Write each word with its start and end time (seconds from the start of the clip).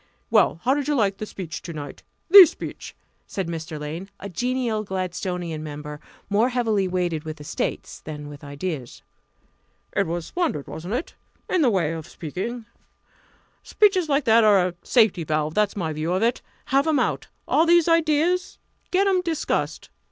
"Well, 0.31 0.61
how 0.63 0.73
did 0.73 0.87
you 0.87 0.95
like 0.95 1.17
the 1.17 1.27
speech 1.27 1.61
to 1.61 1.73
night 1.73 2.01
the 2.27 2.47
speech?" 2.47 2.95
said 3.27 3.47
Mr. 3.47 3.79
Lane, 3.79 4.09
a 4.19 4.29
genial 4.29 4.83
Gladstonian 4.83 5.61
member, 5.63 5.99
more 6.27 6.49
heavily 6.49 6.87
weighted 6.87 7.23
with 7.23 7.39
estates 7.39 7.99
than 7.99 8.27
with 8.27 8.43
ideas. 8.43 9.03
"It 9.95 10.07
was 10.07 10.25
splendid, 10.25 10.65
wasn't 10.65 10.95
it? 10.95 11.13
in 11.47 11.61
the 11.61 11.69
way 11.69 11.91
of 11.93 12.07
speaking. 12.07 12.65
Speeches 13.61 14.09
like 14.09 14.25
that 14.25 14.43
are 14.43 14.69
a 14.69 14.75
safety 14.81 15.23
valve 15.23 15.53
that's 15.53 15.75
my 15.75 15.93
view 15.93 16.11
of 16.13 16.23
it. 16.23 16.41
Have 16.73 16.87
'em 16.87 16.97
out 16.97 17.27
all 17.47 17.67
these 17.67 17.87
ideas 17.87 18.57
get 18.89 19.05
'em 19.05 19.21
discussed!" 19.21 19.91